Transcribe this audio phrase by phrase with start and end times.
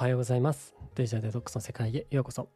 [0.00, 0.74] おはようございます。
[0.94, 2.48] デジタルデトックスの世界へようこそ。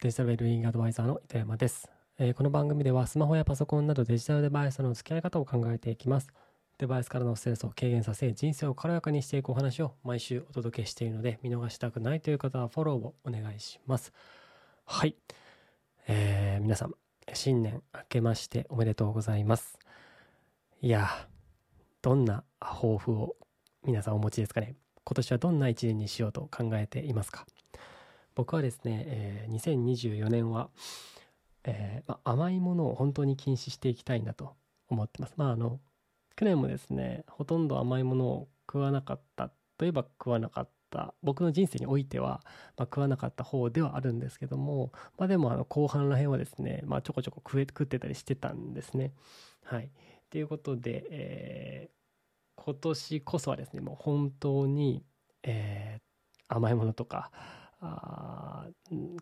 [0.00, 6.28] デジタルウェルイングアドバイザーの糸山です、えーこの番組ではスマホやパソコンなどデジタルデバイスとの付き合い方を考えていきます。
[6.78, 14.12] デバイスからのストレスを軽減させ、人生を軽やかにしていくお話を毎週お届けしているので、見逃したくないという方はフォローをお願いします。
[14.84, 15.16] はい。
[16.06, 16.92] えー皆さん、
[17.34, 19.80] 新年明けましておめでとうございます。
[20.80, 21.08] いや、
[22.02, 23.34] どんな抱負を
[23.84, 24.76] 皆さんお持ちですかね？
[25.08, 27.46] 今年はどんな一年にしようと考えていますか？
[28.34, 30.68] 僕はですね、えー2024年は、
[31.64, 34.54] えーまあ甘いものを本当に禁止していきたいなと
[34.88, 35.32] 思ってます。
[35.38, 35.80] まああの
[36.36, 42.42] 去年もですねほとんど甘いものを食わなかったといえば食わなかった僕の人生においては、
[42.76, 49.12] まあ、食わなかった方ではあるんですけども、まあ、でもあの後半らへんはですね、まあ、ちょこちょこ食え食ってたりしてたんですね。
[49.64, 49.90] はい、
[50.30, 51.97] ということで、えー
[52.64, 55.04] 今年こそはですねもう本当に、
[55.42, 56.08] えー
[56.50, 57.30] 甘いものとか
[57.80, 58.64] あ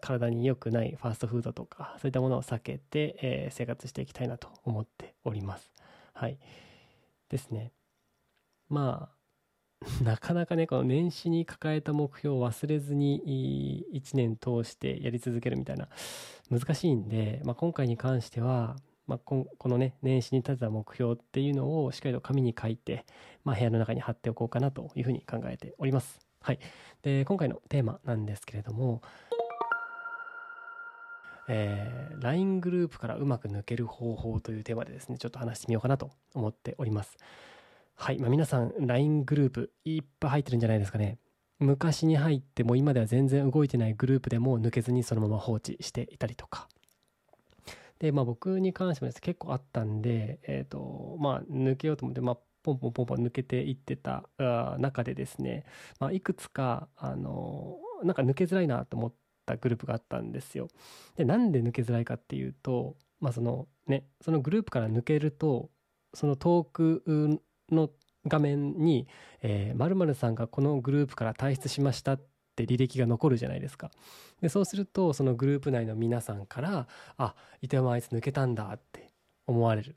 [0.01, 5.73] 体に良くないファーストフードとかそういったものを避けて、えー生活していきたいなと思っております。
[6.15, 6.39] はい
[7.29, 7.73] ですね
[8.69, 9.17] まあ
[10.03, 15.89] なかなかねこの年始に抱えた目標を忘れずに1年通してやり続けるみたいな
[16.51, 18.77] 難しいんで、まあ、今回に関しては、
[19.07, 23.05] まあ、このね年始に立てた目標っていうのをしっかりと紙に書いて、
[23.45, 26.21] まあ、部屋の中に貼っておこうかなというふうに考えております。
[26.41, 26.59] はい、
[27.03, 29.03] で今回のテーマなんですけれども、
[31.49, 37.17] えー LINE グループからうまく抜ける方法というテーマでですねちょっと話してみようかなと思っております。
[37.95, 41.19] はい、まあ、皆さん LINE グループいっぱい入ってるんじゃないですかね。
[41.59, 46.69] 昔に入っても今では全然動いてないグループでも抜けずにそのまま放置していたりとか。
[47.99, 54.25] でまあ僕に関してもです結構あったんで、えっとまあ、抜けようと思って、まあ、ポンポンポンポン抜けていってた
[54.79, 55.65] 中でですね、
[55.99, 59.15] まあ、いくつかあのなんか抜けづらいなと思っ
[59.47, 60.69] たグループがあったんですよ。
[61.17, 65.71] でなんで抜けづらいかっていうと、まあそのね、そのグループから抜けると
[66.13, 67.03] その遠く
[67.71, 67.91] の
[68.27, 69.07] 画面に
[69.43, 73.91] 「えー、〇〇さんがこのグループから退出しました」って履歴が残るじゃないですか。
[74.41, 79.11] でそうするとそのグループ内の皆さんから「あ糸山あいつ抜けたんだ」って
[79.47, 79.97] 思われる。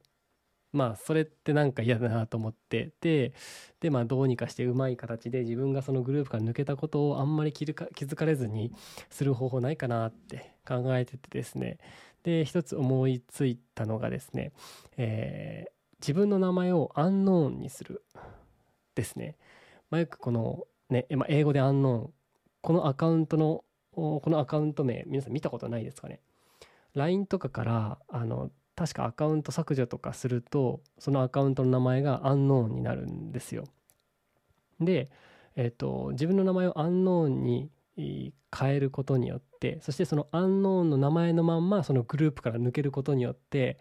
[0.71, 3.33] まあそれってなんか嫌だなと思ってで
[3.79, 8.71] でまあどうにかしてうまい形で自分がそのグループから抜けたことをあんまり気づか気づかれずに
[9.09, 11.79] する方法ないかなって考えててですね
[12.23, 14.51] で一つ思いついたのがですね、
[14.97, 18.03] えー自分の名前をアンノーンにする
[18.95, 19.35] ですね。
[19.89, 22.13] まあ、よくこのね、まあ、英語でアンノーン
[22.61, 26.21] このアカウントのこのアカウント名皆さん見たことないですかね
[26.95, 33.65] ？LINE とかからあの確かアカウント削除とかするとそのアカウントの名前がアンノーンになるんですよ。
[34.79, 35.09] で、
[35.55, 43.77] えっと自分の名前をアンノーンに変えることによってそしてそのアンノーンの名前のまんまそのグループから抜けることによって、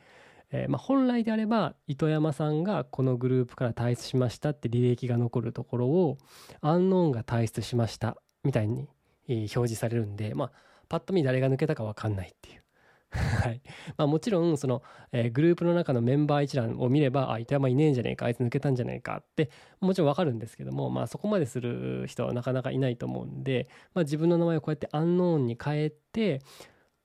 [0.50, 6.18] えーまあ、本来であれば糸山さんがこのグループから退出しましたって履歴が残るところを
[6.60, 8.16] アンノーンが退出しました
[8.48, 8.88] みたいに
[9.28, 10.52] 表示されるんで、まあ、
[10.88, 12.62] パッと見誰が抜けたか分かんないっていう。
[13.10, 13.62] はい
[13.96, 14.82] まあ、もちろんその、
[15.12, 19.50] えーグループの中のメンバー一覧を見ればあ糸山いねえんじゃねえかあいつ抜けたんじゃねえかって
[19.80, 26.42] もちろん分かるんですけども、まあ、そこまでする人はなかなかいないと思うんで、まあ、自分の名前をこうやってアンノーンに変えて、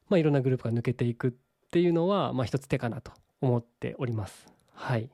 [0.10, 1.32] まあ、いろんなグループが抜けていくっ
[1.72, 4.46] ていうのは、まあ、一つ手かなと思っております。
[4.74, 5.10] はい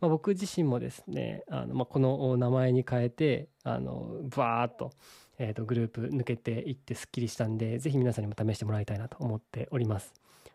[0.00, 4.92] まあ、僕自身もですねあの、まあ、この名前に変えてあのバーっと,、
[5.38, 10.12] えー、とグループ抜けていってすっきりしたんで是非皆さんにも試してもらいたいなと思っております。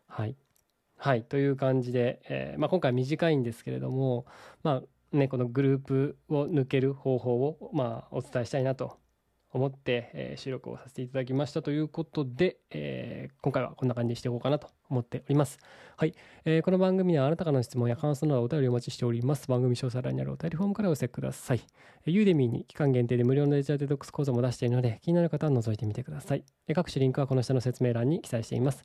[0.08, 0.36] はい、
[0.98, 4.26] はい、という感じで、えーまあ、今回短いんですけれども、
[4.62, 8.98] まあね、このグループを抜ける方法を、まあ、お伝えしたいなと
[9.54, 15.60] 思って、えー収録をさせていただきましたということで、えー今回はこんな感じにしていこうかなと思っております。
[15.96, 16.16] はい、
[16.46, 19.48] えーこの番組ではあなたからの質問や感想などお便りをお待ちしております。
[19.48, 21.62] 番組詳細欄にあるお便りフォームからお寄せください。
[22.06, 26.44] えーユーデミーに期間限定で無料のデジタルデトックス講座も出しているので気になる方は覗いてみてください。
[26.68, 28.84] え各種リンクはこの下の説明欄に記載しています。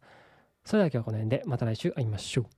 [0.64, 2.48] それでは今日はこの辺でまた来週会いましょう。